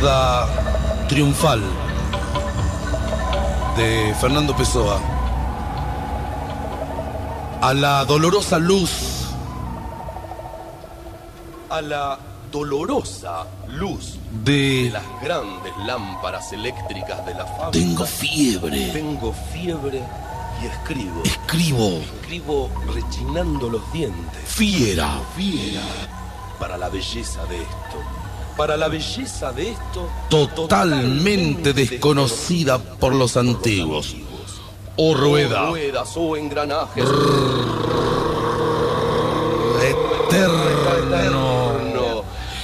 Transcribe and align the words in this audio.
Oda 0.00 0.46
Triunfal 1.08 1.62
de 3.76 4.14
Fernando 4.20 4.54
Pessoa. 4.54 5.00
A 7.62 7.72
la 7.72 8.04
dolorosa 8.04 8.58
luz. 8.58 8.90
A 11.70 11.80
la 11.80 12.18
dolorosa 12.52 13.46
luz 13.68 14.18
de, 14.44 14.84
de 14.84 14.90
las 14.90 15.04
grandes 15.22 15.72
lámparas 15.86 16.52
eléctricas 16.52 17.24
de 17.24 17.34
la 17.34 17.46
fábrica. 17.46 17.70
Tengo 17.86 18.04
fiebre. 18.04 18.90
Tengo 18.92 19.34
fiebre 19.52 20.02
y 20.62 20.66
escribo. 20.66 21.22
Escribo. 21.24 21.88
Escribo 22.20 22.70
rechinando 22.92 23.70
los 23.70 23.92
dientes. 23.92 24.42
Fiera. 24.44 25.08
Fiera. 25.34 25.82
Para 26.58 26.76
la 26.76 26.88
belleza 26.90 27.44
de 27.46 27.62
esto. 27.62 28.25
Para 28.56 28.76
la 28.76 28.88
belleza 28.88 29.52
de 29.52 29.70
esto. 29.70 30.08
Totalmente 30.30 31.72
desconocida 31.72 32.78
por 32.78 33.14
los 33.14 33.36
antiguos. 33.36 34.16
O 34.96 35.14
rueda. 35.14 35.64
O 35.64 35.70
ruedas 35.70 36.16
o 36.16 36.36
engranajes. 36.36 37.04
Eterno. 40.28 40.66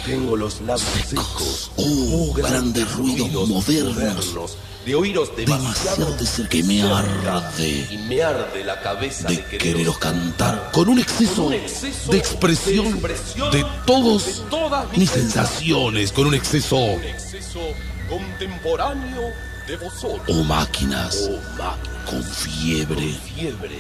Tengo 0.06 0.36
los 0.36 0.60
labios 0.62 0.88
secos. 1.06 1.70
Oh, 1.77 2.33
grandes 2.34 2.92
ruidos 2.97 3.48
modernos. 3.48 4.56
De 4.84 4.94
oíros 4.97 5.36
demasiado 5.36 6.16
de 6.16 6.27
cerca 6.27 6.50
que 6.50 6.62
me 6.64 6.83
arde. 6.83 7.86
Y 7.91 7.98
me 7.98 8.22
arde 8.22 8.64
la 8.64 8.80
cabeza 8.80 9.28
de, 9.28 9.36
de 9.36 9.58
quereros 9.58 9.98
cantar 9.98 10.70
con 10.72 10.89
un 10.89 10.98
exceso, 10.98 11.44
con 11.44 11.47
un 11.47 11.55
exceso 11.55 12.11
de, 12.11 12.19
expresión 12.19 12.84
de 12.84 12.91
expresión 12.91 13.50
de 13.52 13.64
todos 13.86 14.42
de 14.44 14.50
todas 14.50 14.97
mis 14.97 15.11
sensaciones, 15.11 16.11
con 16.11 16.27
un 16.27 16.34
exceso, 16.34 16.77
un 16.77 17.05
exceso 17.05 17.61
contemporáneo 18.08 19.33
de 19.69 19.77
vosotros. 19.77 20.36
O 20.36 20.42
máquinas, 20.42 21.28
máquinas 21.56 22.11
con 22.11 22.22
fiebre. 22.24 22.96
Con 22.96 23.34
fiebre 23.36 23.78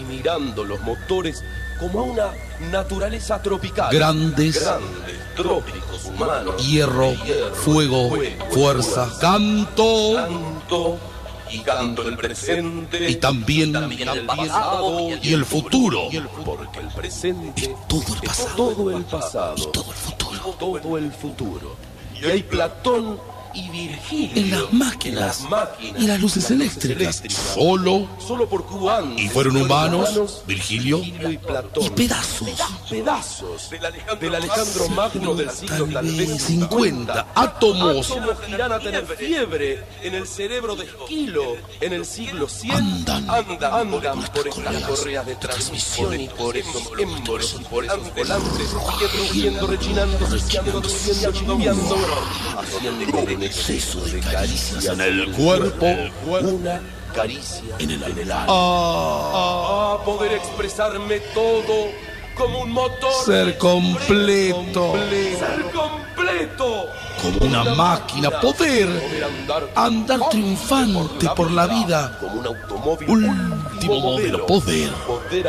y 0.00 0.04
mirando 0.04 0.64
los 0.64 0.80
motores 0.80 1.42
como 1.78 2.00
a 2.00 2.02
una 2.04 2.26
naturaleza 2.70 3.42
tropical. 3.42 3.92
Grandes, 3.92 4.62
grandes 4.62 5.23
trópicos 5.34 6.04
humanos. 6.06 6.66
Hierro, 6.66 7.12
hierro 7.24 7.54
fuego, 7.54 8.08
fuego, 8.08 8.44
fuerza, 8.50 9.08
canto. 9.20 10.14
Canto 10.14 10.98
y 11.50 11.58
canto 11.60 12.08
el 12.08 12.16
presente. 12.16 13.10
Y 13.10 13.16
también, 13.16 13.72
también 13.72 14.08
el 14.08 14.26
pasado 14.26 15.10
y 15.22 15.32
el 15.32 15.44
futuro. 15.44 16.08
Y 16.10 16.16
el, 16.16 16.28
porque 16.28 16.80
el 16.80 16.88
presente 16.88 17.62
es 17.62 17.70
todo 17.86 18.10
el 18.16 18.22
pasado. 18.22 18.56
Todo 18.56 18.96
el 18.96 19.04
pasado. 19.04 19.54
Y 19.56 19.66
todo 19.72 19.90
el 19.90 19.96
futuro. 19.96 20.56
Todo 20.58 20.98
el 20.98 21.12
futuro. 21.12 21.76
Y 22.20 22.24
hay 22.26 22.42
Platón 22.42 23.18
y 23.54 23.68
Virgilio 23.70 24.30
en 24.34 24.50
las 24.50 24.72
máquinas, 24.72 25.40
en 25.40 25.50
las 25.50 25.50
máquinas 25.50 26.02
y 26.02 26.06
las 26.06 26.20
luces, 26.20 26.42
las 26.42 26.50
eléctricas. 26.50 27.06
luces 27.06 27.20
eléctricas. 27.22 27.54
Solo, 27.54 28.08
solo 28.18 28.48
por 28.48 28.66
cubanos 28.66 29.20
y 29.20 29.28
fueron 29.28 29.56
humanos, 29.56 30.10
humanos 30.10 30.42
Virgilio, 30.46 30.98
Virgilio 30.98 31.30
y 31.30 31.38
Platón 31.38 31.84
y 31.84 31.90
pedazos, 31.90 32.50
pedazos 32.88 33.70
del 33.70 33.84
Alejandro, 33.84 34.16
del 34.16 34.34
Alejandro 34.34 34.88
Magno 34.90 35.34
del 35.34 35.50
siglo 35.50 35.86
tal 35.92 36.06
vez 36.06 36.42
50 36.42 37.26
átomos 37.34 38.10
átomos 38.10 38.40
que 38.40 38.50
irán 38.50 38.72
a 38.72 38.78
tener 38.78 39.06
fiebre 39.06 39.84
en 40.02 40.14
el 40.14 40.26
cerebro 40.26 40.76
de 40.76 40.84
Esquilo 40.84 41.56
en 41.80 41.92
el 41.92 42.04
siglo 42.04 42.48
100 42.48 42.74
andan, 42.74 43.30
andan, 43.30 43.72
andan 43.72 44.22
por 44.32 44.48
estas 44.48 44.82
correas 44.82 45.26
de 45.26 45.36
transmisión 45.36 46.20
y 46.20 46.28
por 46.28 46.56
esos 46.56 46.90
émbolos 46.98 47.56
y 47.60 47.64
por 47.64 47.84
esos 47.84 48.14
volantes 48.14 48.70
rugiendo, 49.14 49.66
rechinando, 49.66 50.18
haciendo 50.26 50.82
exceso 53.44 54.00
de 54.00 54.20
caricias 54.20 54.86
en 54.86 55.00
el 55.00 55.30
cuerpo, 55.32 55.86
una 56.26 56.80
caricia 57.14 57.74
en 57.78 57.90
el, 57.90 58.02
alma. 58.02 58.46
Ah, 58.48 59.98
ah, 59.98 60.04
poder 60.04 60.32
expresarme 60.32 61.20
todo 61.32 61.88
como 62.34 62.60
un 62.60 62.72
motor. 62.72 63.24
Ser 63.24 63.58
completo. 63.58 64.94
Ser 64.94 65.62
completo. 65.72 66.90
Como 67.22 67.38
una 67.46 67.64
máquina, 67.74 68.30
poder 68.40 68.88
andar 69.74 70.28
triunfante 70.28 71.28
por 71.34 71.50
la 71.50 71.66
vida. 71.66 72.18
Como 72.20 72.40
un 72.40 72.46
automóvil. 72.46 73.08
Último 73.08 74.00
modelo, 74.00 74.46
poder. 74.46 74.90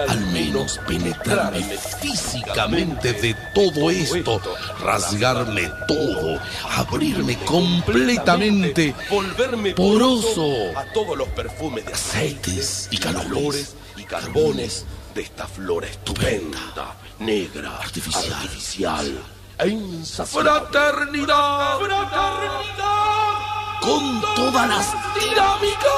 Al 0.08 0.20
menos 0.28 0.80
penetrarme 0.88 1.78
físicamente 2.02 3.14
de 3.14 3.36
todo 3.54 3.90
esto, 3.90 4.42
rasgarme 4.82 5.70
todo, 5.88 6.40
abrirme 6.78 7.38
completamente, 7.40 8.96
volverme 9.10 9.74
poroso 9.74 10.78
a 10.78 10.86
todos 10.94 11.18
los 11.18 11.28
perfumes 11.30 11.86
de 11.86 11.94
aceites 11.94 12.88
y 12.92 12.98
calores 12.98 13.76
y 13.98 14.04
carbones 14.04 14.86
de 15.16 15.22
esta 15.22 15.48
flora 15.48 15.88
estupenda, 15.88 16.94
negra, 17.20 17.78
artificial, 17.78 18.34
artificial 18.34 19.24
e 19.60 19.70
insaciable. 19.70 20.52
¡Fraternidad! 20.52 21.80
¡Fraternidad! 21.80 23.36
Con 23.80 24.22
todas 24.36 24.68
las 24.68 24.94
dinámicas. 25.16 25.92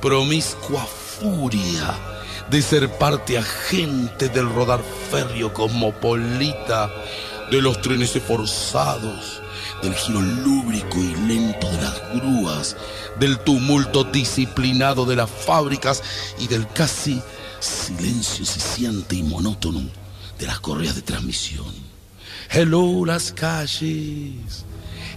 Promiscua 0.00 0.86
furia 0.86 1.98
de 2.48 2.62
ser 2.62 2.88
parte 2.98 3.36
agente 3.36 4.28
del 4.28 4.48
rodar 4.48 4.80
férreo 5.10 5.52
cosmopolita, 5.52 6.88
de 7.50 7.60
los 7.60 7.82
trenes 7.82 8.14
esforzados, 8.14 9.42
del 9.82 9.94
giro 9.94 10.20
lúbrico 10.20 10.98
y 10.98 11.14
lento 11.26 11.68
de 11.68 11.82
las 11.82 12.02
grúas, 12.14 12.76
del 13.18 13.38
tumulto 13.40 14.04
disciplinado 14.04 15.04
de 15.04 15.16
las 15.16 15.30
fábricas 15.30 16.02
y 16.38 16.48
del 16.48 16.66
casi 16.68 17.22
silencio 17.60 18.44
siciente 18.44 19.16
y 19.16 19.22
monótono 19.22 19.82
de 20.38 20.46
las 20.46 20.60
correas 20.60 20.94
de 20.94 21.02
transmisión. 21.02 21.72
Hello 22.50 23.04
las 23.04 23.32
calles, 23.32 24.64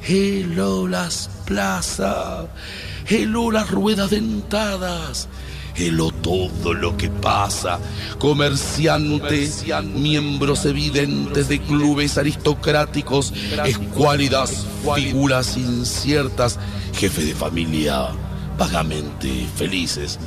hello 0.08 0.88
las 0.88 1.30
plazas, 1.46 2.48
hello 3.08 3.52
las 3.52 3.70
ruedas 3.70 4.10
dentadas, 4.10 5.28
hello 5.76 6.12
todo 6.12 6.74
lo 6.74 6.98
que 6.98 7.10
pasa, 7.10 7.80
comerciantes, 8.20 9.66
miembros 9.94 10.66
evidentes 10.66 11.48
de 11.48 11.60
clubes 11.60 12.18
aristocráticos, 12.18 13.34
escuálidas 13.66 14.66
figuras 14.96 15.58
inciertas, 15.58 16.60
jefe 16.94 17.24
de 17.24 17.36
familia 17.36 18.08
vagamente 18.58 19.48
felices, 19.56 20.20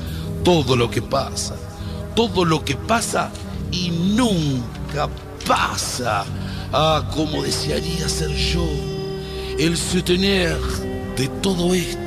todo 0.43 0.77
lo 0.77 0.91
que 0.91 1.03
pasa, 1.03 1.57
todo 2.15 2.45
lo 2.45 2.65
que 2.65 2.77
pasa 2.77 3.31
y 3.71 3.91
nunca 3.91 5.09
pasa. 5.47 6.25
Ah, 6.77 7.09
como 7.15 7.45
desearía 7.45 8.09
ser 8.09 8.31
yo 8.31 8.67
el 9.59 9.77
soutenir 9.77 10.57
de 11.17 11.29
todo 11.41 11.73
esto, 11.73 12.04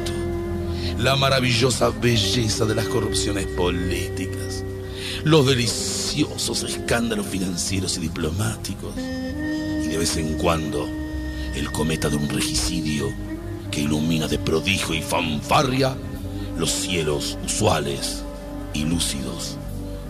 la 0.98 1.16
maravillosa 1.16 1.90
belleza 1.90 2.66
de 2.66 2.76
las 2.76 2.88
corrupciones 2.88 3.46
políticas, 3.48 4.64
los 5.24 5.46
deliciosos 5.46 6.64
escándalos 6.64 7.28
financieros 7.28 7.98
y 7.98 8.02
diplomáticos, 8.02 8.96
y 8.98 9.88
de 9.88 9.98
vez 9.98 10.18
en 10.18 10.38
cuando 10.38 10.88
el 11.56 11.72
cometa 11.72 12.10
de 12.10 12.18
un 12.18 12.28
regicidio 12.30 13.14
que 13.70 13.82
ilumina 13.82 14.28
de 14.28 14.40
prodigio 14.40 14.96
y 14.96 15.02
fanfarria 15.02 15.96
los 16.58 16.72
cielos 16.72 17.38
usuales 17.46 18.24
y 18.74 18.84
lúcidos 18.86 19.58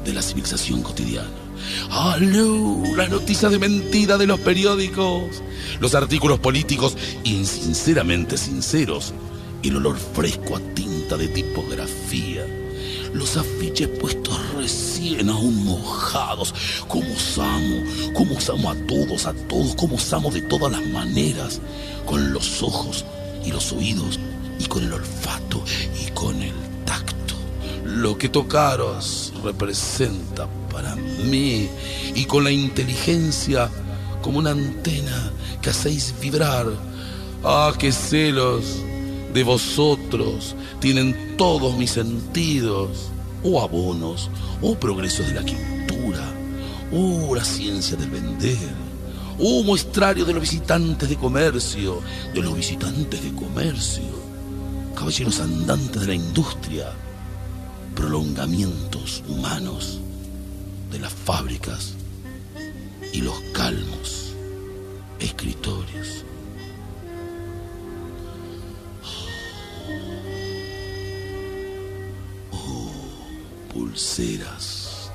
de 0.05 0.13
la 0.13 0.21
civilización 0.21 0.81
cotidiana. 0.81 1.27
¡Aló! 1.89 2.81
Las 2.95 3.09
noticias 3.09 3.51
de 3.51 3.59
mentira 3.59 4.17
de 4.17 4.27
los 4.27 4.39
periódicos, 4.39 5.43
los 5.81 5.95
artículos 5.95 6.39
políticos 6.39 6.95
insinceramente 7.25 8.37
sinceros, 8.37 9.13
el 9.67 9.77
olor 9.77 9.97
fresco 9.97 10.55
a 10.55 10.59
tinta 10.73 11.17
de 11.17 11.27
tipografía, 11.27 12.45
los 13.13 13.37
afiches 13.37 13.87
puestos 13.87 14.37
recién 14.55 15.29
aún 15.29 15.63
mojados. 15.65 16.53
¿Cómo 16.87 17.11
usamos? 17.11 18.11
¿Cómo 18.13 18.35
usamos 18.35 18.75
a 18.75 18.87
todos, 18.87 19.25
a 19.25 19.33
todos? 19.33 19.75
¿Cómo 19.75 19.95
usamos 19.95 20.33
de 20.33 20.41
todas 20.41 20.71
las 20.71 20.85
maneras? 20.87 21.59
Con 22.05 22.33
los 22.33 22.61
ojos 22.63 23.05
y 23.45 23.51
los 23.51 23.71
oídos 23.71 24.19
y 24.59 24.65
con 24.65 24.83
el 24.83 24.93
olfato 24.93 25.63
y 26.01 26.11
con 26.11 26.41
el 26.41 26.53
tacto. 26.85 27.35
Lo 27.85 28.17
que 28.17 28.29
tocaros 28.29 29.33
representa 29.43 30.47
para 30.71 30.95
mí 30.95 31.69
y 32.15 32.25
con 32.25 32.43
la 32.43 32.51
inteligencia 32.51 33.69
como 34.21 34.39
una 34.39 34.51
antena 34.51 35.31
que 35.61 35.71
hacéis 35.71 36.13
vibrar. 36.21 36.67
Ah, 37.43 37.73
qué 37.77 37.91
celos 37.91 38.86
de 39.37 39.43
vosotros 39.43 40.55
tienen 40.79 41.37
todos 41.37 41.77
mis 41.77 41.91
sentidos, 41.91 43.11
o 43.43 43.61
abonos, 43.61 44.31
o 44.63 44.73
progresos 44.73 45.27
de 45.27 45.35
la 45.35 45.41
cultura, 45.41 46.23
o 46.91 47.35
la 47.35 47.45
ciencia 47.45 47.95
del 47.95 48.09
vender, 48.09 48.87
Oh 49.39 49.61
muestrario 49.61 50.25
de 50.25 50.33
los 50.33 50.41
visitantes 50.41 51.07
de 51.07 51.15
comercio, 51.15 52.01
de 52.33 52.41
los 52.41 52.55
visitantes 52.55 53.21
de 53.23 53.31
comercio, 53.33 54.09
caballeros 54.95 55.39
andantes 55.39 56.01
de 56.01 56.07
la 56.07 56.15
industria, 56.15 56.91
prolongamientos 57.93 59.23
humanos 59.27 59.99
de 60.91 60.97
las 60.97 61.13
fábricas 61.13 61.93
y 63.13 63.21
los 63.21 63.39
calmos 63.53 64.33
escritorios. 65.19 66.26
Oh, 72.51 72.91
pulseras 73.73 75.11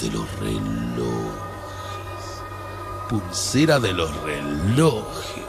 de 0.00 0.10
los 0.10 0.30
relojes. 0.38 1.34
Pulsera 3.08 3.78
de 3.78 3.92
los 3.92 4.14
relojes. 4.22 5.44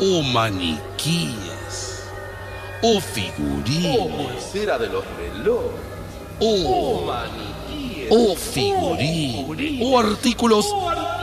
Oh, 0.00 0.22
maniquíes. 0.22 2.04
Oh, 2.82 3.00
figurines. 3.00 3.96
Oh, 3.98 4.08
pulsera 4.08 4.78
de 4.78 4.86
los 4.88 5.04
relojes. 5.16 5.80
Oh, 6.40 7.00
Oh, 7.00 7.06
maniquíes. 7.06 8.08
oh 8.10 8.36
figurines. 8.36 9.80
Oh, 9.82 9.98
artículos 9.98 10.66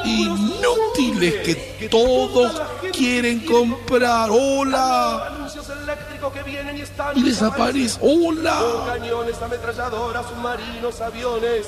inútiles 0.05 1.33
que 1.45 1.87
todos 1.89 2.51
quieren 2.91 3.39
comprar. 3.45 4.29
Hola. 4.31 5.31
Eléctricos 5.55 6.33
que 6.33 6.43
vienen 6.43 6.77
y 6.77 6.81
están. 6.81 7.17
Y 7.17 7.23
desaparece. 7.23 7.99
Con 7.99 8.09
Hola. 8.37 8.59
cañones, 8.87 9.41
ametralladoras, 9.41 10.25
submarinos, 10.27 11.01
aviones. 11.01 11.67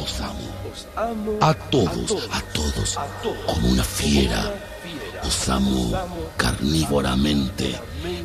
Os 0.00 0.20
amo. 0.20 0.48
Os 0.72 0.86
amo. 0.96 1.38
A 1.40 1.54
todos, 1.54 2.28
a 2.30 2.40
todos. 2.52 2.96
A 2.96 3.06
todos. 3.22 3.36
Como 3.46 3.68
una 3.68 3.84
fiera. 3.84 4.36
Como 4.36 4.52
una 4.52 4.62
fiera. 4.82 5.22
Os 5.24 5.48
amo 5.48 5.92
carnívoramente, 6.36 7.74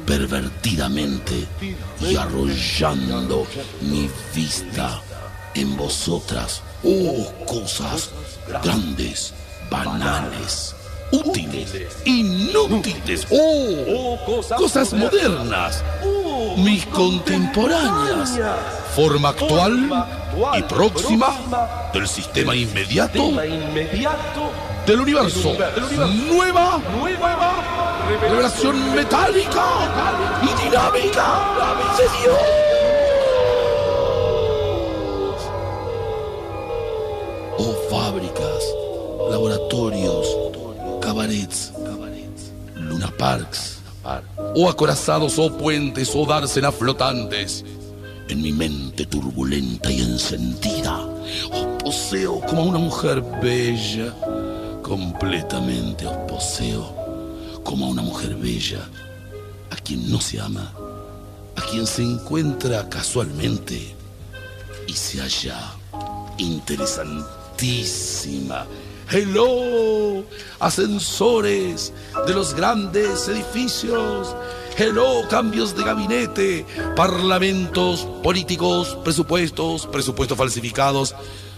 pervertidamente 0.05 1.47
y 1.99 2.15
arrollando 2.15 3.47
mi 3.81 4.09
vista 4.35 5.01
en 5.55 5.75
vosotras. 5.77 6.61
Oh, 6.83 7.31
cosas 7.47 8.11
grandes, 8.47 9.33
banales, 9.69 10.75
útiles, 11.11 11.73
inútiles. 12.05 13.27
Oh, 13.29 14.17
cosas, 14.57 14.93
modernas, 14.93 15.83
mis 16.57 16.85
contemporáneas. 16.87 18.39
Forma 18.95 19.29
actual 19.29 19.89
y 20.57 20.63
próxima 20.63 21.89
del 21.93 22.07
sistema 22.07 22.55
inmediato 22.55 23.31
del 24.85 24.99
universo. 24.99 25.53
Nueva 26.27 26.81
revelación 28.21 28.95
metálica 28.95 29.65
y 30.41 30.63
dinámica 30.63 31.25
de 31.97 32.03
Dios. 32.19 32.37
Oh 37.57 37.75
fábricas, 37.89 38.63
laboratorios, 39.29 40.25
cabarets, 41.11 41.73
luna 42.73 43.11
parks, 43.17 43.79
o 44.55 44.69
acorazados, 44.69 45.37
o 45.37 45.57
puentes, 45.57 46.15
o 46.15 46.25
dársenas 46.25 46.73
flotantes. 46.73 47.65
En 48.29 48.41
mi 48.41 48.53
mente 48.53 49.05
turbulenta 49.05 49.91
y 49.91 49.99
encendida, 49.99 51.05
os 51.51 51.65
poseo 51.83 52.39
como 52.47 52.61
a 52.61 52.65
una 52.65 52.79
mujer 52.79 53.21
bella, 53.41 54.15
completamente 54.81 56.07
os 56.07 56.15
poseo 56.31 56.95
como 57.65 57.87
a 57.87 57.89
una 57.89 58.03
mujer 58.03 58.33
bella, 58.35 58.87
a 59.69 59.75
quien 59.75 60.09
no 60.09 60.21
se 60.21 60.39
ama, 60.39 60.71
a 61.57 61.61
quien 61.69 61.85
se 61.85 62.03
encuentra 62.03 62.87
casualmente 62.87 63.93
y 64.87 64.93
se 64.93 65.19
halla 65.19 65.73
interesantísima. 66.37 68.65
Hello, 69.13 70.23
ascensores 70.61 71.91
de 72.25 72.33
los 72.33 72.53
grandes 72.53 73.27
edificios. 73.27 74.33
Hello, 74.77 75.27
cambios 75.29 75.75
de 75.75 75.83
gabinete, 75.83 76.65
parlamentos, 76.95 78.07
políticos, 78.23 78.97
presupuestos, 79.03 79.85
presupuestos 79.87 80.37
falsificados. 80.37 81.13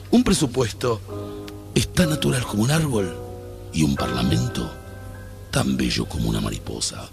Un 0.09 0.23
presupuesto 0.23 0.99
es 1.75 1.93
tan 1.93 2.09
natural 2.09 2.43
como 2.43 2.63
un 2.63 2.71
árbol 2.71 3.15
y 3.71 3.83
un 3.83 3.95
parlamento 3.95 4.73
tan 5.51 5.77
bello 5.77 6.05
como 6.05 6.29
una 6.29 6.41
mariposa. 6.41 7.07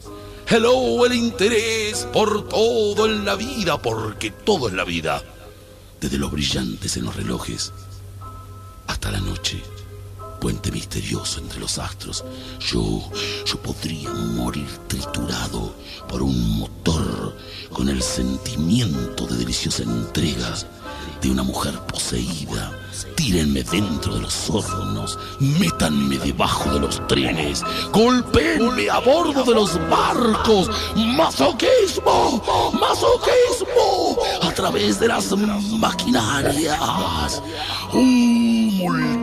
Hello, 0.49 1.05
el 1.05 1.17
interés 1.17 2.09
por 2.15 2.49
todo 2.49 3.05
en 3.05 3.27
la 3.27 3.35
vida, 3.35 3.77
porque 3.83 4.31
todo 4.31 4.69
es 4.69 4.75
la 4.75 4.85
vida. 4.85 5.23
Desde 6.01 6.17
los 6.17 6.31
brillantes 6.31 6.97
en 6.97 7.05
los 7.05 7.15
relojes 7.15 7.75
hasta 8.87 9.11
la 9.11 9.21
noche, 9.21 9.63
puente 10.41 10.73
misterioso 10.73 11.39
entre 11.39 11.61
los 11.61 11.79
astros. 11.79 12.25
Yo, 12.59 13.03
yo 13.45 13.63
podría 13.63 14.11
morir 14.11 14.69
triturado 14.89 15.75
por 16.09 16.23
un 16.23 16.59
motor 16.59 17.37
con 17.73 17.89
el 17.89 18.03
sentimiento 18.03 19.27
de 19.27 19.37
deliciosa 19.37 19.83
entrega 19.83 20.55
de 21.21 21.31
una 21.31 21.43
mujer 21.43 21.79
poseída. 21.81 22.73
Tírenme 23.15 23.63
dentro 23.63 24.15
de 24.15 24.23
los 24.23 24.51
hornos, 24.51 25.19
métanme 25.39 26.19
debajo 26.19 26.73
de 26.73 26.81
los 26.81 27.07
trenes, 27.07 27.63
golpeenme 27.93 28.89
a 28.91 28.99
bordo 28.99 29.45
de 29.45 29.55
los 29.55 29.79
barcos. 29.89 30.71
¡Masoquismo! 30.97 32.43
¡Masoquismo! 32.73 34.19
A 34.43 34.53
través 34.53 34.99
de 34.99 35.09
las 35.09 35.31
maquinarias. 35.79 37.43
¡Uh, 37.93 39.20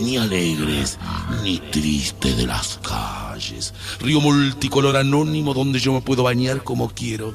Ni 0.00 0.16
alegres, 0.16 0.98
ni 1.42 1.58
tristes 1.58 2.36
de 2.36 2.46
las 2.46 2.78
calles. 2.82 3.74
Río 4.00 4.20
multicolor 4.20 4.96
anónimo 4.96 5.54
donde 5.54 5.78
yo 5.78 5.92
me 5.92 6.00
puedo 6.00 6.22
bañar 6.22 6.62
como 6.64 6.88
quiero. 6.90 7.34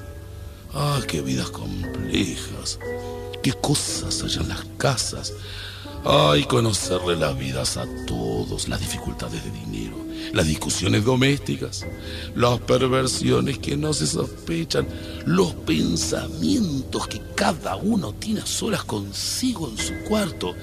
¡Ah, 0.74 1.00
qué 1.08 1.22
vidas 1.22 1.50
complejas! 1.50 2.80
qué 3.42 3.54
cosas 3.54 4.22
hay 4.24 4.42
en 4.42 4.50
las 4.50 4.66
casas. 4.78 5.34
Ay, 6.04 6.46
conocerle 6.46 7.16
las 7.16 7.38
vidas 7.38 7.78
a 7.78 7.86
todos, 8.08 8.68
las 8.68 8.80
dificultades 8.80 9.44
de 9.44 9.52
dinero, 9.52 9.96
las 10.34 10.48
discusiones 10.48 11.06
domésticas, 11.06 11.86
las 12.36 12.60
perversiones 12.62 13.60
que 13.60 13.78
no 13.78 13.94
se 13.94 14.08
sospechan, 14.08 14.88
los 15.26 15.54
pensamientos 15.54 17.08
que 17.08 17.22
cada 17.36 17.76
uno 17.76 18.14
tiene 18.14 18.42
a 18.42 18.46
solas 18.46 18.84
consigo 18.84 19.70
en 19.70 19.78
su 19.78 19.94
cuarto. 20.08 20.56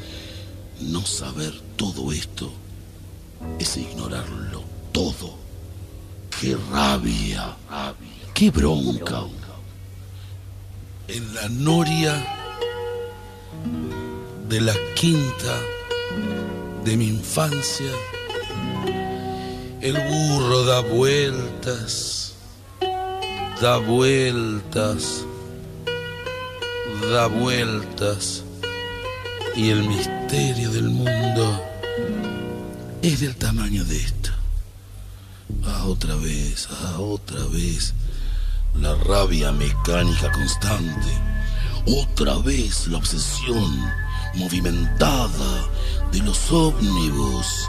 No 0.81 1.05
saber 1.05 1.53
todo 1.77 2.13
esto 2.13 2.51
es 3.59 3.77
ignorarlo 3.77 4.63
todo. 4.93 5.37
¡Qué 6.41 6.57
rabia! 6.71 7.57
¡Qué 8.35 8.51
bronca! 8.51 9.23
En 11.09 11.35
la 11.35 11.49
noria 11.49 12.15
de 14.49 14.61
la 14.61 14.75
quinta 14.95 15.61
de 16.85 16.97
mi 16.97 17.09
infancia, 17.09 17.91
el 19.81 19.95
burro 19.95 20.65
da 20.65 20.81
vueltas, 20.81 22.35
da 23.61 23.79
vueltas, 23.79 25.25
da 27.11 27.27
vueltas, 27.27 28.45
y 29.57 29.71
el 29.71 29.89
misterio 29.89 30.71
del 30.71 30.89
mundo 30.91 31.63
es 33.03 33.21
del 33.21 33.37
tamaño 33.37 33.85
de 33.85 33.97
esto. 33.97 34.31
Ah, 35.65 35.85
otra 35.87 36.15
vez, 36.17 36.69
ah, 36.71 36.99
otra 36.99 37.45
vez, 37.47 37.95
la 38.75 38.95
rabia 38.95 39.53
mecánica 39.53 40.31
constante, 40.33 41.13
otra 41.87 42.39
vez 42.39 42.87
la 42.89 42.99
obsesión 42.99 43.91
movimentada 44.35 45.69
de 46.13 46.21
los 46.21 46.51
ómnibus 46.53 47.69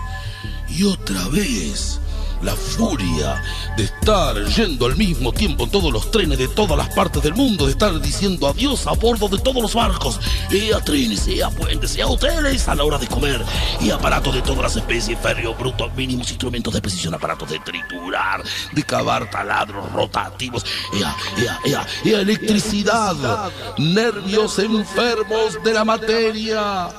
y 0.70 0.84
otra 0.84 1.28
vez 1.30 2.00
la 2.42 2.56
furia 2.56 3.42
de 3.76 3.84
estar 3.84 4.36
yendo 4.46 4.86
al 4.86 4.96
mismo 4.96 5.32
tiempo 5.34 5.66
en 5.66 5.72
todos 5.72 5.92
los 5.92 6.10
trenes 6.12 6.38
de 6.38 6.48
todas 6.48 6.78
las 6.78 6.90
partes 6.94 7.22
del 7.22 7.34
mundo, 7.36 7.66
de 7.66 7.72
estar 7.72 8.00
diciendo 8.02 8.48
adiós 8.48 8.88
a 8.88 8.92
bordo 8.94 9.28
de 9.28 9.38
todos 9.40 9.62
los 9.62 9.74
barcos, 9.74 10.20
y 10.50 10.72
a 10.72 10.80
trenes, 10.80 11.28
y 11.28 11.42
a 11.42 11.50
puentes, 11.50 11.96
y 11.98 12.02
a 12.02 12.08
hoteles 12.08 12.68
a 12.68 12.76
la 12.76 12.84
hora 12.84 12.98
de 12.98 13.08
comer, 13.08 13.44
y 13.82 13.90
aparatos 13.92 14.34
de 14.34 14.42
todas 14.42 14.62
las 14.62 14.76
especies, 14.78 15.18
férreos, 15.20 15.58
brutos, 15.58 15.94
mínimos, 15.96 16.30
instrumentos 16.30 16.74
de 16.74 16.82
precisión, 16.82 17.14
aparatos 17.14 17.50
de 17.50 17.60
triturar, 17.60 18.42
de 18.72 18.84
cavar 18.84 19.30
taladros 19.30 19.92
rotativos, 19.92 20.66
y 20.94 21.04
a- 21.04 21.16
y 21.66 21.74
a- 21.74 21.88
y 22.04 22.14
a 22.14 22.22
electricidad, 22.22 23.16
nervios 23.78 24.60
enfermos 24.60 25.62
de 25.64 25.74
la 25.74 25.84
materia, 25.86 26.90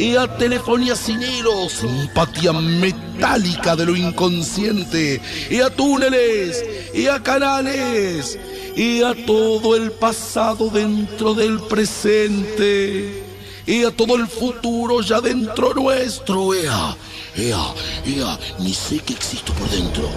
y 0.00 0.16
a 0.16 0.26
telefonía 0.38 0.96
sin 0.96 1.22
hilos, 1.22 1.72
simpatía 1.72 2.52
metálica 2.54 3.76
de 3.76 3.84
lo 3.84 3.94
inconsciente, 3.94 5.20
y 5.50 5.60
a 5.60 5.68
túneles, 5.68 6.64
y 6.94 7.06
a 7.06 7.22
canales, 7.22 8.38
y 8.74 9.02
a 9.02 9.14
todo 9.26 9.76
el 9.76 9.92
pasado 9.92 10.70
dentro 10.70 11.34
del 11.34 11.60
presente, 11.60 13.22
y 13.66 13.84
a 13.84 13.90
todo 13.90 14.16
el 14.16 14.26
futuro 14.26 15.02
ya 15.02 15.20
dentro 15.20 15.74
nuestro. 15.74 16.54
Ea, 16.54 16.96
ea, 17.36 17.74
ea, 18.06 18.38
ni 18.58 18.72
sé 18.72 19.00
que 19.00 19.12
existo 19.12 19.52
por 19.52 19.68
dentro. 19.68 20.08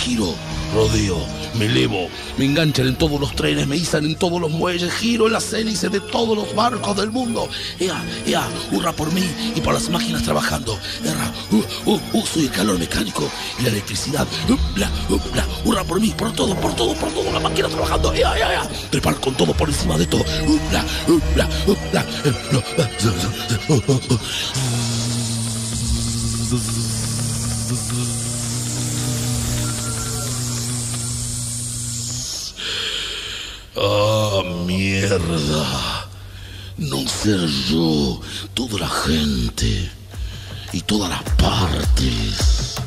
Giro 0.00 0.34
rodeo, 0.74 1.18
me 1.58 1.66
elevo, 1.66 2.08
me 2.36 2.44
enganchan 2.44 2.86
en 2.86 2.96
todos 2.96 3.20
los 3.20 3.34
trenes, 3.34 3.66
me 3.66 3.76
izan 3.76 4.04
en 4.04 4.16
todos 4.16 4.40
los 4.40 4.50
muelles, 4.50 4.92
giro 4.92 5.26
en 5.26 5.32
las 5.32 5.52
hélices 5.52 5.90
de 5.90 6.00
todos 6.00 6.36
los 6.36 6.54
barcos 6.54 6.96
del 6.96 7.10
mundo. 7.10 7.48
Ea, 7.78 8.02
ea, 8.26 8.48
hurra 8.72 8.92
por 8.92 9.12
mí 9.12 9.24
y 9.54 9.60
por 9.60 9.74
las 9.74 9.88
máquinas 9.88 10.22
trabajando. 10.22 10.78
Erra, 11.04 11.32
uh, 11.52 11.90
uh, 11.90 12.00
uh, 12.12 12.26
soy 12.26 12.44
el 12.44 12.50
calor 12.50 12.78
mecánico 12.78 13.28
y 13.58 13.62
la 13.62 13.68
electricidad. 13.70 14.26
hurra 15.64 15.84
por 15.84 16.00
mí, 16.00 16.14
por 16.16 16.32
todo, 16.32 16.54
por 16.56 16.74
todo, 16.74 16.94
por 16.94 17.10
todo, 17.10 17.32
la 17.32 17.40
máquina 17.40 17.68
trabajando. 17.68 18.12
Ea, 18.12 18.36
ea, 18.38 18.52
ea, 18.52 18.68
trepar 18.90 19.16
con 19.20 19.34
todo 19.34 19.52
por 19.54 19.68
encima 19.68 19.98
de 19.98 20.06
todo. 20.06 20.24
Ah, 33.82 34.42
mierda. 34.66 36.06
No 36.76 36.98
ser 37.08 37.46
yo, 37.46 38.20
toda 38.52 38.80
la 38.80 38.88
gente 38.88 39.90
y 40.72 40.82
todas 40.82 41.08
las 41.08 41.22
partes. 41.36 42.79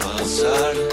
El 0.00 0.87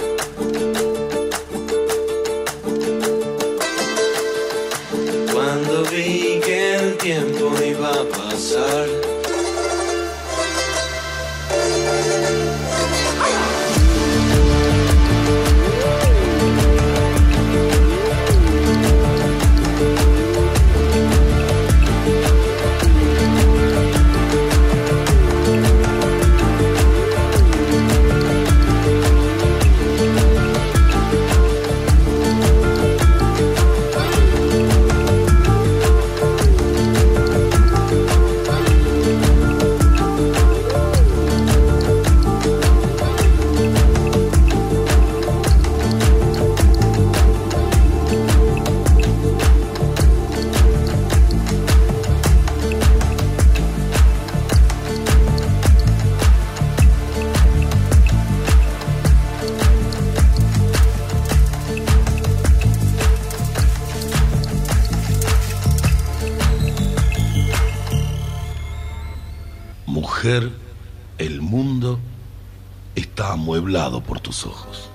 tus 74.26 74.46
ojos. 74.48 74.90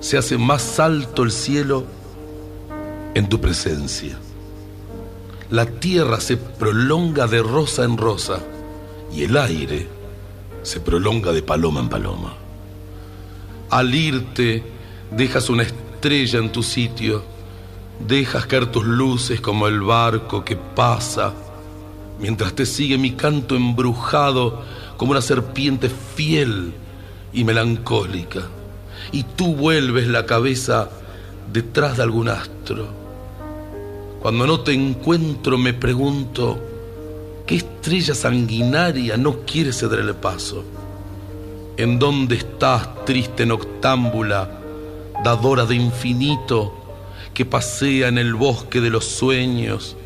Se 0.00 0.18
hace 0.18 0.36
más 0.36 0.80
alto 0.80 1.22
el 1.22 1.30
cielo 1.30 1.84
en 3.14 3.28
tu 3.28 3.40
presencia. 3.40 4.18
La 5.48 5.66
tierra 5.66 6.20
se 6.20 6.36
prolonga 6.36 7.28
de 7.28 7.40
rosa 7.40 7.84
en 7.84 7.96
rosa 7.96 8.40
y 9.14 9.22
el 9.22 9.36
aire 9.36 9.86
se 10.64 10.80
prolonga 10.80 11.32
de 11.32 11.42
paloma 11.42 11.80
en 11.80 11.88
paloma. 11.88 12.34
Al 13.70 13.94
irte, 13.94 14.64
dejas 15.12 15.48
una 15.48 15.62
estrella 15.62 16.40
en 16.40 16.50
tu 16.50 16.64
sitio, 16.64 17.22
dejas 18.04 18.46
caer 18.46 18.66
tus 18.66 18.84
luces 18.84 19.40
como 19.40 19.68
el 19.68 19.80
barco 19.80 20.44
que 20.44 20.56
pasa 20.56 21.32
mientras 22.18 22.54
te 22.54 22.66
sigue 22.66 22.98
mi 22.98 23.12
canto 23.12 23.54
embrujado 23.54 24.62
como 24.96 25.12
una 25.12 25.22
serpiente 25.22 25.88
fiel 25.88 26.74
y 27.34 27.44
melancólica, 27.44 28.42
y 29.12 29.24
tú 29.24 29.54
vuelves 29.54 30.06
la 30.08 30.24
cabeza 30.24 30.88
detrás 31.52 31.96
de 31.96 32.04
algún 32.04 32.28
astro. 32.28 32.88
Cuando 34.22 34.46
no 34.46 34.60
te 34.60 34.72
encuentro 34.72 35.58
me 35.58 35.74
pregunto, 35.74 36.58
¿qué 37.46 37.56
estrella 37.56 38.14
sanguinaria 38.14 39.16
no 39.16 39.40
quiere 39.40 39.72
ceder 39.72 40.00
el 40.00 40.14
paso? 40.14 40.64
¿En 41.76 41.98
dónde 41.98 42.36
estás, 42.36 43.04
triste 43.04 43.44
noctámbula, 43.44 44.48
dadora 45.22 45.66
de 45.66 45.74
infinito, 45.74 46.72
que 47.34 47.44
pasea 47.44 48.08
en 48.08 48.16
el 48.16 48.34
bosque 48.34 48.80
de 48.80 48.90
los 48.90 49.04
sueños? 49.04 49.96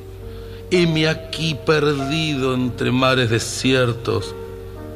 heme 0.70 1.08
aquí 1.08 1.56
perdido 1.64 2.54
entre 2.54 2.90
mares 2.90 3.30
desiertos, 3.30 4.34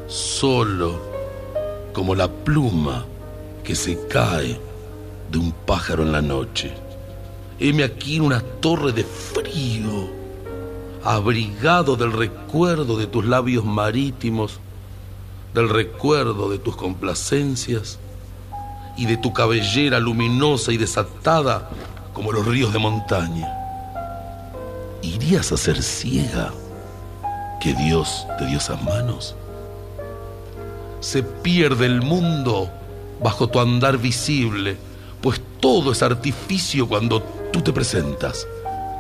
solo 0.07 1.12
como 1.93 2.15
la 2.15 2.29
pluma 2.29 3.05
que 3.65 3.75
se 3.75 4.07
cae 4.09 4.61
de 5.31 5.39
un 5.39 5.53
pájaro 5.53 6.03
en 6.03 6.13
la 6.13 6.23
noche. 6.23 6.73
Heme 7.59 7.85
aquí 7.85 8.17
en 8.17 8.23
una 8.23 8.41
torre 8.41 8.93
de 8.93 9.05
frío, 9.05 10.11
abrigado 11.05 11.97
del 11.97 12.13
recuerdo 12.13 12.97
de 12.97 13.07
tus 13.07 13.25
labios 13.25 13.65
marítimos, 13.65 14.59
del 15.55 15.69
recuerdo 15.69 16.51
de 16.51 16.59
tus 16.59 16.77
complacencias 16.77 17.99
y 18.97 19.07
de 19.07 19.17
tu 19.17 19.33
cabellera 19.33 20.01
luminosa 20.01 20.73
y 20.73 20.77
desatada 20.77 21.71
como 22.13 22.33
los 22.33 22.47
ríos 22.47 22.73
de 22.73 22.79
montaña 22.79 23.63
irías 25.03 25.53
a 25.53 25.57
ser 25.57 25.83
ciega 25.83 26.53
que 27.61 27.75
Dios 27.75 28.27
te 28.39 28.47
dio 28.47 28.59
esas 28.59 28.81
manos? 28.83 29.37
Se 31.03 31.25
pierde 31.25 31.87
el 31.87 32.01
mundo 32.01 32.71
bajo 33.21 33.49
tu 33.49 33.59
andar 33.59 33.99
visible, 33.99 34.77
pues 35.21 35.41
todo 35.59 35.91
es 35.91 36.01
artificio 36.01 36.87
cuando 36.87 37.21
tú 37.53 37.61
te 37.61 37.73
presentas 37.73 38.47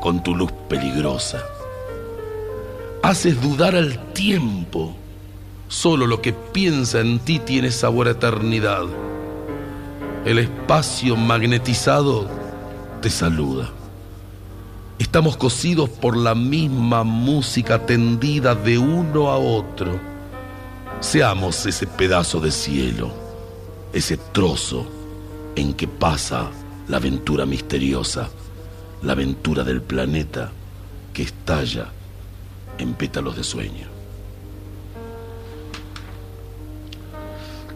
con 0.00 0.20
tu 0.20 0.34
luz 0.34 0.50
peligrosa. 0.68 1.44
Haces 3.04 3.40
dudar 3.40 3.76
al 3.76 4.12
tiempo. 4.14 4.96
Solo 5.68 6.08
lo 6.08 6.20
que 6.20 6.32
piensa 6.32 6.98
en 6.98 7.20
ti 7.20 7.38
tiene 7.38 7.70
sabor 7.70 8.08
a 8.08 8.10
eternidad. 8.10 8.82
El 10.24 10.40
espacio 10.40 11.14
magnetizado 11.14 12.28
te 13.00 13.10
saluda. 13.10 13.70
Estamos 14.98 15.36
cosidos 15.36 15.88
por 15.88 16.16
la 16.16 16.34
misma 16.34 17.04
música 17.04 17.86
tendida 17.86 18.56
de 18.56 18.76
uno 18.76 19.28
a 19.30 19.38
otro. 19.38 20.11
Seamos 21.02 21.66
ese 21.66 21.88
pedazo 21.88 22.38
de 22.38 22.52
cielo, 22.52 23.10
ese 23.92 24.16
trozo 24.16 24.86
en 25.56 25.74
que 25.74 25.88
pasa 25.88 26.50
la 26.86 26.98
aventura 26.98 27.44
misteriosa, 27.44 28.30
la 29.02 29.12
aventura 29.12 29.64
del 29.64 29.82
planeta 29.82 30.52
que 31.12 31.24
estalla 31.24 31.88
en 32.78 32.94
pétalos 32.94 33.36
de 33.36 33.42
sueño. 33.42 33.88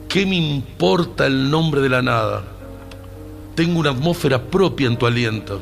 ¿Qué 0.09 0.25
me 0.25 0.37
importa 0.37 1.27
el 1.27 1.51
nombre 1.51 1.81
de 1.81 1.89
la 1.89 2.03
nada? 2.03 2.45
Tengo 3.57 3.81
una 3.81 3.91
atmósfera 3.91 4.41
propia 4.41 4.87
en 4.87 4.97
tu 4.97 5.05
aliento. 5.05 5.61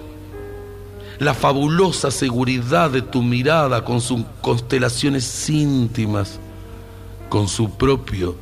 La 1.18 1.32
fabulosa 1.32 2.10
seguridad 2.10 2.90
de 2.90 3.00
tu 3.00 3.22
mirada 3.22 3.84
con 3.84 4.02
sus 4.02 4.20
constelaciones 4.42 5.48
íntimas, 5.48 6.38
con 7.34 7.48
su 7.48 7.68
propio 7.68 8.36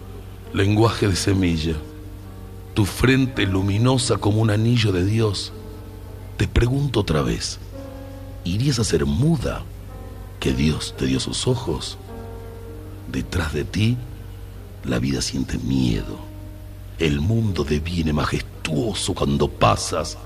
lenguaje 0.53 1.09
de 1.09 1.17
semilla. 1.17 1.77
Tu 2.75 2.85
frente 2.85 3.47
luminosa 3.47 4.19
como 4.19 4.43
un 4.43 4.51
anillo 4.51 4.93
de 4.93 5.07
Dios. 5.07 5.51
Te 6.37 6.47
pregunto 6.47 7.01
otra 7.01 7.23
vez, 7.23 7.59
¿irías 8.45 8.79
a 8.79 8.85
ser 8.85 9.07
muda 9.07 9.63
que 10.41 10.53
Dios 10.53 10.95
te 10.99 11.07
dio 11.07 11.21
sus 11.21 11.47
ojos? 11.47 11.97
Detrás 13.11 13.55
de 13.55 13.65
ti, 13.65 13.97
la 14.85 14.99
vida 14.99 15.23
siente 15.23 15.57
miedo. 15.57 16.19
El 16.99 17.23
mundo 17.23 17.65
deviene 17.65 18.13
majestuoso 18.13 19.15
cuando 19.15 19.49
pasas. 19.49 20.19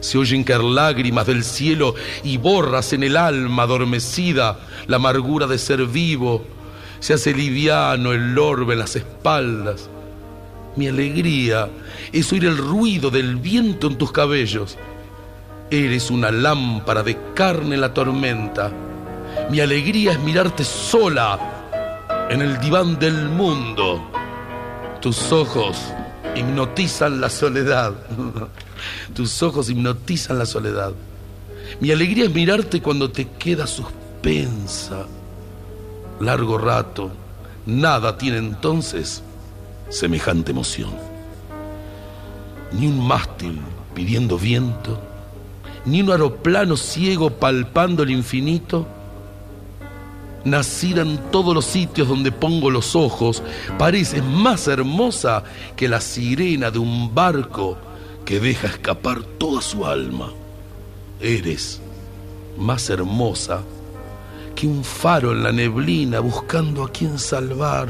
Se 0.00 0.16
oyen 0.16 0.42
caer 0.42 0.64
lágrimas 0.64 1.26
del 1.26 1.44
cielo 1.44 1.94
y 2.24 2.38
borras 2.38 2.94
en 2.94 3.02
el 3.02 3.18
alma 3.18 3.64
adormecida 3.64 4.58
la 4.86 4.96
amargura 4.96 5.46
de 5.46 5.58
ser 5.58 5.84
vivo. 5.84 6.55
Se 7.06 7.14
hace 7.14 7.32
liviano 7.32 8.12
el 8.12 8.36
orbe 8.36 8.72
en 8.72 8.80
las 8.80 8.96
espaldas. 8.96 9.88
Mi 10.74 10.88
alegría 10.88 11.68
es 12.12 12.32
oír 12.32 12.46
el 12.46 12.58
ruido 12.58 13.12
del 13.12 13.36
viento 13.36 13.86
en 13.86 13.96
tus 13.96 14.10
cabellos. 14.10 14.76
Eres 15.70 16.10
una 16.10 16.32
lámpara 16.32 17.04
de 17.04 17.16
carne 17.32 17.76
en 17.76 17.80
la 17.80 17.94
tormenta. 17.94 18.72
Mi 19.52 19.60
alegría 19.60 20.14
es 20.14 20.18
mirarte 20.18 20.64
sola 20.64 21.38
en 22.28 22.42
el 22.42 22.58
diván 22.58 22.98
del 22.98 23.28
mundo. 23.28 24.10
Tus 25.00 25.30
ojos 25.30 25.78
hipnotizan 26.34 27.20
la 27.20 27.30
soledad. 27.30 27.94
Tus 29.14 29.44
ojos 29.44 29.70
hipnotizan 29.70 30.40
la 30.40 30.46
soledad. 30.46 30.90
Mi 31.78 31.92
alegría 31.92 32.24
es 32.24 32.34
mirarte 32.34 32.82
cuando 32.82 33.12
te 33.12 33.28
quedas 33.38 33.70
suspensa. 33.70 35.06
Largo 36.20 36.58
rato. 36.58 37.10
Nada 37.66 38.16
tiene 38.16 38.38
entonces 38.38 39.22
semejante 39.88 40.52
emoción. 40.52 40.90
Ni 42.72 42.86
un 42.86 43.06
mástil 43.06 43.60
pidiendo 43.94 44.38
viento, 44.38 45.00
ni 45.84 46.02
un 46.02 46.10
aeroplano 46.10 46.76
ciego 46.76 47.30
palpando 47.30 48.02
el 48.02 48.10
infinito. 48.10 48.86
Nacida 50.44 51.02
en 51.02 51.18
todos 51.32 51.54
los 51.54 51.64
sitios 51.64 52.06
donde 52.08 52.30
pongo 52.30 52.70
los 52.70 52.94
ojos, 52.94 53.42
pareces 53.78 54.22
más 54.22 54.68
hermosa 54.68 55.42
que 55.74 55.88
la 55.88 56.00
sirena 56.00 56.70
de 56.70 56.78
un 56.78 57.12
barco 57.12 57.76
que 58.24 58.38
deja 58.38 58.68
escapar 58.68 59.22
toda 59.22 59.60
su 59.60 59.84
alma. 59.84 60.30
Eres 61.20 61.80
más 62.56 62.90
hermosa 62.90 63.62
que 64.56 64.66
un 64.66 64.82
faro 64.82 65.30
en 65.30 65.44
la 65.44 65.52
neblina 65.52 66.18
buscando 66.18 66.82
a 66.82 66.90
quien 66.90 67.18
salvar. 67.18 67.88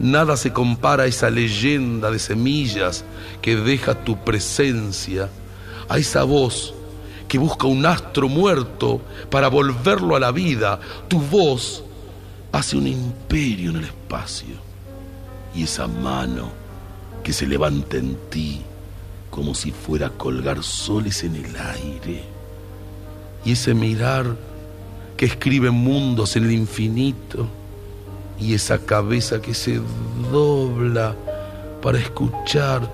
Nada 0.00 0.36
se 0.36 0.52
compara 0.52 1.04
a 1.04 1.06
esa 1.06 1.30
leyenda 1.30 2.10
de 2.10 2.18
semillas 2.18 3.04
que 3.42 3.54
deja 3.54 3.94
tu 3.94 4.16
presencia, 4.24 5.28
a 5.88 5.98
esa 5.98 6.24
voz 6.24 6.74
que 7.28 7.38
busca 7.38 7.68
un 7.68 7.86
astro 7.86 8.28
muerto 8.28 9.00
para 9.30 9.46
volverlo 9.46 10.16
a 10.16 10.20
la 10.20 10.32
vida. 10.32 10.80
Tu 11.06 11.20
voz 11.20 11.84
hace 12.50 12.76
un 12.76 12.88
imperio 12.88 13.70
en 13.70 13.76
el 13.76 13.84
espacio. 13.84 14.56
Y 15.54 15.62
esa 15.62 15.86
mano 15.86 16.50
que 17.22 17.32
se 17.32 17.46
levanta 17.46 17.98
en 17.98 18.16
ti 18.30 18.62
como 19.30 19.54
si 19.54 19.70
fuera 19.70 20.08
a 20.08 20.10
colgar 20.10 20.64
soles 20.64 21.22
en 21.22 21.36
el 21.36 21.54
aire. 21.56 22.24
Y 23.44 23.52
ese 23.52 23.74
mirar 23.74 24.36
que 25.20 25.26
escribe 25.26 25.70
mundos 25.70 26.34
en 26.36 26.44
el 26.44 26.52
infinito. 26.52 27.46
Y 28.38 28.54
esa 28.54 28.78
cabeza 28.78 29.42
que 29.42 29.52
se 29.52 29.78
dobla 30.32 31.14
para 31.82 31.98
escuchar 31.98 32.90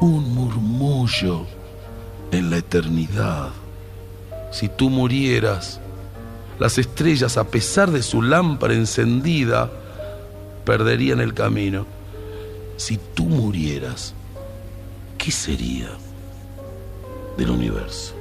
un 0.00 0.34
murmullo 0.34 1.46
en 2.32 2.50
la 2.50 2.56
eternidad. 2.56 3.50
Si 4.50 4.68
tú 4.68 4.90
murieras, 4.90 5.80
las 6.58 6.78
estrellas, 6.78 7.36
a 7.36 7.44
pesar 7.44 7.92
de 7.92 8.02
su 8.02 8.22
lámpara 8.22 8.74
encendida, 8.74 9.70
perderían 10.64 11.20
el 11.20 11.32
camino. 11.32 11.86
Si 12.76 12.98
tú 13.14 13.26
murieras, 13.26 14.14
¿qué 15.16 15.30
sería 15.30 15.90
del 17.36 17.50
universo? 17.50 18.14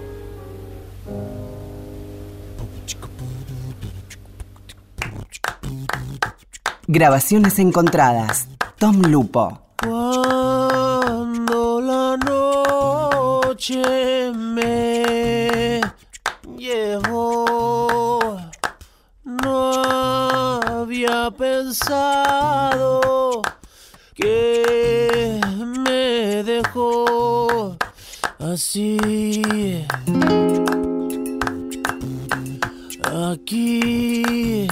Grabaciones 6.98 7.60
encontradas. 7.60 8.48
Tom 8.80 9.04
Lupo. 9.04 9.62
Cuando 9.84 11.80
la 11.80 12.18
noche 12.18 13.84
me 14.34 15.80
llevó, 16.58 18.36
no 19.24 19.74
había 20.60 21.30
pensado 21.30 23.04
que 24.16 25.40
me 25.86 26.44
dejó 26.44 27.78
así. 28.40 29.86
Aquí. 33.32 34.68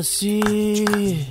Así. 0.00 1.28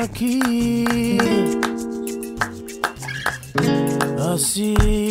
Aquí. 0.00 1.18
Así. 4.18 5.03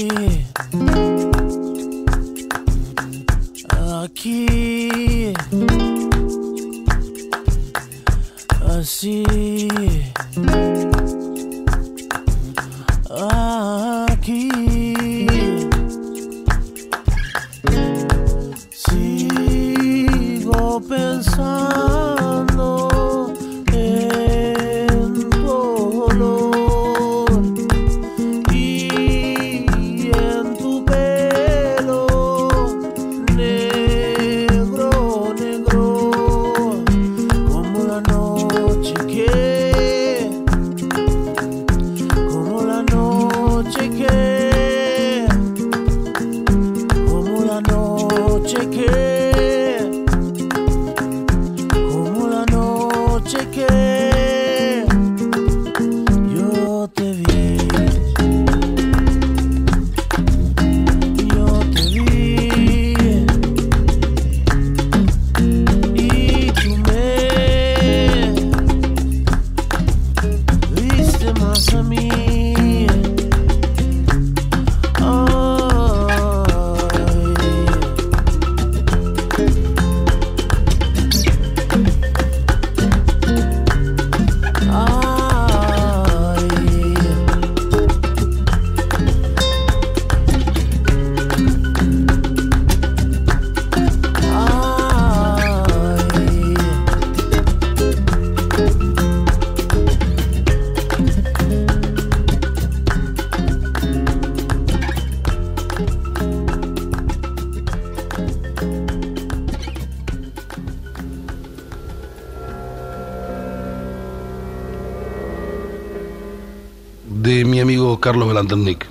Carlos 118.03 118.27
Belanternick. 118.27 118.85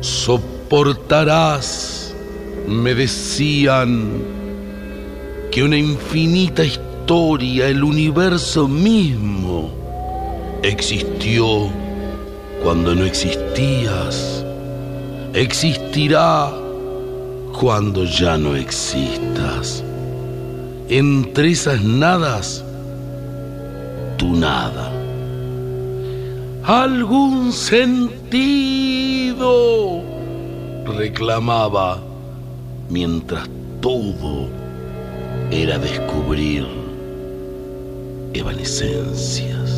Soportarás, 0.00 0.54
me 2.68 2.94
decían, 2.94 4.22
que 5.50 5.64
una 5.64 5.76
infinita 5.76 6.64
historia, 6.64 7.66
el 7.66 7.82
universo 7.82 8.68
mismo, 8.68 9.72
existió 10.62 11.70
cuando 12.62 12.94
no 12.94 13.04
existías, 13.04 14.44
existirá 15.34 16.52
cuando 17.58 18.04
ya 18.04 18.38
no 18.38 18.54
existas. 18.54 19.82
Entre 20.88 21.50
esas 21.50 21.82
nadas, 21.82 22.62
tu 24.18 24.36
nada. 24.36 24.97
Algún 26.68 27.50
sentido, 27.50 28.02
reclamaba, 30.84 31.98
mientras 32.90 33.48
todo 33.80 34.50
era 35.50 35.78
descubrir 35.78 36.66
evanescencias. 38.34 39.77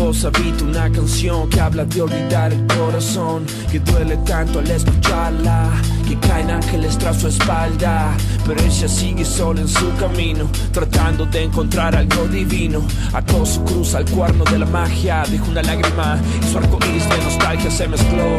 Voz 0.00 0.24
habita 0.24 0.64
una 0.64 0.90
canción 0.90 1.48
que 1.50 1.60
habla 1.60 1.84
de 1.84 2.00
olvidar 2.00 2.52
el 2.52 2.66
corazón, 2.66 3.44
que 3.70 3.80
duele 3.80 4.16
tanto 4.18 4.58
al 4.60 4.70
escucharla, 4.70 5.70
que 6.08 6.18
caen 6.18 6.50
ángeles 6.50 6.96
tras 6.96 7.20
su 7.20 7.28
espalda, 7.28 8.16
pero 8.46 8.60
ella 8.62 8.88
sigue 8.88 9.24
sola 9.24 9.60
en 9.60 9.68
su 9.68 9.94
camino, 9.96 10.50
tratando 10.72 11.26
de 11.26 11.44
encontrar 11.44 11.94
algo 11.94 12.26
divino. 12.28 12.82
Ató 13.12 13.44
su 13.44 13.62
cruz 13.64 13.94
al 13.94 14.06
cuerno 14.06 14.44
de 14.44 14.58
la 14.58 14.66
magia, 14.66 15.22
dejó 15.30 15.50
una 15.50 15.62
lágrima 15.62 16.18
y 16.42 16.50
su 16.50 16.58
arco 16.58 16.78
iris 16.88 17.08
de 17.08 17.18
nostalgia 17.18 17.70
se 17.70 17.86
mezcló 17.86 18.36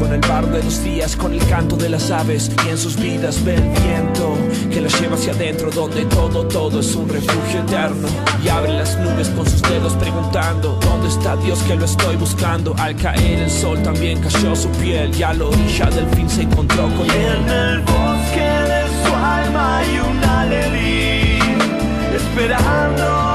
con 0.00 0.12
el 0.12 0.20
barro 0.20 0.48
de 0.48 0.62
los 0.64 0.82
días, 0.82 1.14
con 1.14 1.32
el 1.32 1.46
canto 1.46 1.76
de 1.76 1.88
las 1.88 2.10
aves 2.10 2.50
y 2.66 2.70
en 2.70 2.78
sus 2.78 2.96
vidas 2.96 3.42
ve 3.44 3.54
el 3.54 3.62
viento 3.62 4.45
que 4.76 4.82
las 4.82 5.00
lleva 5.00 5.14
hacia 5.14 5.32
adentro, 5.32 5.70
donde 5.70 6.04
todo, 6.04 6.46
todo 6.46 6.80
es 6.80 6.94
un 6.94 7.08
refugio 7.08 7.60
eterno 7.60 8.08
y 8.44 8.48
abre 8.50 8.74
las 8.74 8.94
nubes 8.98 9.30
con 9.30 9.48
sus 9.48 9.62
dedos 9.62 9.94
preguntando 9.94 10.78
dónde 10.82 11.08
está 11.08 11.34
Dios 11.36 11.60
que 11.60 11.76
lo 11.76 11.86
estoy 11.86 12.14
buscando. 12.16 12.74
Al 12.78 12.94
caer 12.94 13.40
el 13.40 13.50
sol 13.50 13.82
también 13.82 14.20
cayó 14.20 14.54
su 14.54 14.68
piel 14.72 15.16
y 15.18 15.22
a 15.22 15.32
la 15.32 15.46
orilla 15.46 15.86
del 15.86 16.06
fin 16.10 16.28
se 16.28 16.42
encontró 16.42 16.82
con 16.94 17.06
él. 17.10 17.36
En 17.38 17.48
el 17.48 17.80
bosque 17.80 18.50
de 18.68 18.84
su 19.02 19.14
alma 19.14 19.78
hay 19.78 19.98
una 19.98 20.44
lely 20.44 21.38
esperando 22.14 23.25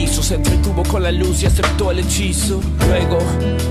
rojizo, 0.00 0.22
se 0.22 0.34
entretuvo 0.36 0.82
con 0.84 1.02
la 1.02 1.12
luz 1.12 1.42
y 1.42 1.46
aceptó 1.46 1.90
el 1.90 1.98
hechizo. 2.00 2.60
Luego 2.88 3.18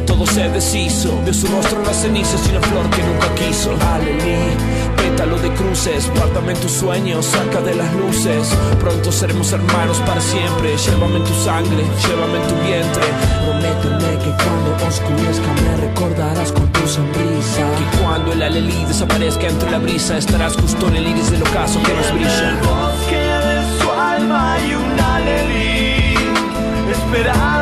todo 0.05 0.25
se 0.27 0.49
deshizo, 0.49 1.11
vio 1.23 1.33
su 1.33 1.47
rostro 1.47 1.79
en 1.79 1.85
las 1.85 2.01
cenizas 2.01 2.41
y 2.47 2.51
una 2.51 2.61
flor 2.61 2.89
que 2.89 3.01
nunca 3.03 3.33
quiso. 3.35 3.71
Alelí, 3.93 4.53
pétalo 4.97 5.37
de 5.39 5.51
cruces, 5.53 6.09
guárdame 6.15 6.53
en 6.53 6.59
tus 6.59 6.71
sueños, 6.71 7.25
saca 7.25 7.61
de 7.61 7.75
las 7.75 7.91
luces. 7.95 8.49
Pronto 8.79 9.11
seremos 9.11 9.51
hermanos 9.53 9.97
para 10.05 10.21
siempre, 10.21 10.75
llévame 10.77 11.17
en 11.17 11.23
tu 11.23 11.33
sangre, 11.33 11.83
llévame 12.07 12.37
en 12.37 12.47
tu 12.47 12.55
vientre. 12.67 13.03
Prométeme 13.45 14.17
que 14.23 14.43
cuando 14.43 14.87
oscurezca 14.87 15.53
me 15.63 15.77
recordarás 15.87 16.51
con 16.51 16.71
tu 16.71 16.87
sonrisa. 16.87 17.65
Que 17.77 17.97
cuando 18.03 18.33
el 18.33 18.41
alelí 18.43 18.85
desaparezca 18.87 19.47
entre 19.47 19.71
la 19.71 19.79
brisa, 19.79 20.17
estarás 20.17 20.55
justo 20.55 20.87
en 20.89 20.97
el 20.97 21.07
iris 21.07 21.31
del 21.31 21.41
ocaso 21.41 21.81
que 21.81 21.93
nos 21.93 22.07
En 22.07 22.17
el 22.17 22.19
brilla. 22.19 22.59
bosque 22.61 23.15
de 23.15 23.81
su 23.81 23.91
alma 23.91 24.57
una 24.75 24.89
lely 24.89 24.98
esperando 27.11 27.58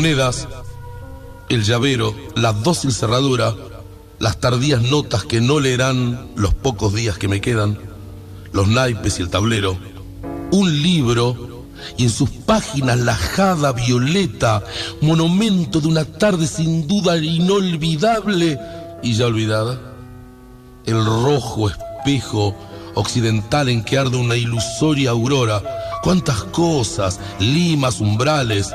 monedas, 0.00 0.48
el 1.50 1.62
llavero, 1.62 2.14
la 2.34 2.54
dócil 2.54 2.90
cerradura, 2.90 3.54
las 4.18 4.40
tardías 4.40 4.80
notas 4.80 5.24
que 5.24 5.42
no 5.42 5.60
leerán 5.60 6.30
los 6.36 6.54
pocos 6.54 6.94
días 6.94 7.18
que 7.18 7.28
me 7.28 7.42
quedan, 7.42 7.78
los 8.50 8.66
naipes 8.66 9.18
y 9.18 9.22
el 9.22 9.28
tablero, 9.28 9.76
un 10.52 10.82
libro 10.82 11.66
y 11.98 12.04
en 12.04 12.08
sus 12.08 12.30
páginas 12.30 12.98
la 13.00 13.14
jada 13.14 13.72
violeta, 13.72 14.64
monumento 15.02 15.82
de 15.82 15.88
una 15.88 16.06
tarde 16.06 16.46
sin 16.46 16.88
duda 16.88 17.18
inolvidable 17.18 18.58
y 19.02 19.12
ya 19.12 19.26
olvidada 19.26 19.78
el 20.86 21.04
rojo 21.04 21.68
espejo 21.68 22.56
occidental 22.94 23.68
en 23.68 23.84
que 23.84 23.98
arde 23.98 24.16
una 24.16 24.36
ilusoria 24.36 25.10
aurora. 25.10 25.62
Cuántas 26.02 26.42
cosas, 26.44 27.20
limas, 27.38 28.00
umbrales, 28.00 28.72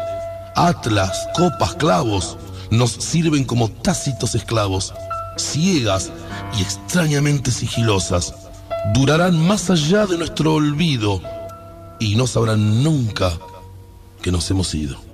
atlas, 0.56 1.28
copas, 1.36 1.76
clavos, 1.76 2.38
nos 2.72 2.92
sirven 2.92 3.44
como 3.44 3.70
tácitos 3.70 4.36
esclavos, 4.36 4.94
ciegas 5.38 6.12
y 6.58 6.62
extrañamente 6.62 7.52
sigilosas. 7.52 8.34
Durarán 8.94 9.38
más 9.38 9.70
allá 9.70 10.06
de 10.06 10.18
nuestro 10.18 10.54
olvido, 10.54 11.22
y 12.00 12.16
no 12.16 12.28
sabrán 12.28 12.84
nunca 12.84 13.34
que 14.22 14.32
nos 14.32 14.50
hemos 14.52 14.74
ido. 14.76 15.05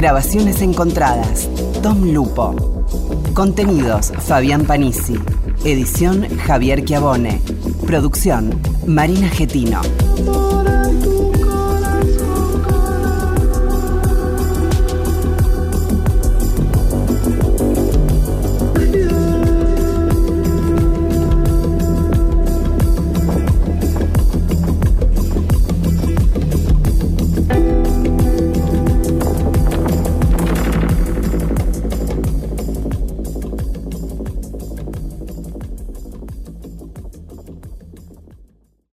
Grabaciones 0.00 0.62
encontradas. 0.62 1.46
Tom 1.82 2.14
Lupo. 2.14 2.54
Contenidos 3.34 4.10
Fabián 4.20 4.64
Panisi. 4.64 5.18
Edición 5.62 6.26
Javier 6.38 6.82
Chiavone. 6.86 7.42
Producción 7.86 8.58
Marina 8.86 9.28
Getino. 9.28 9.82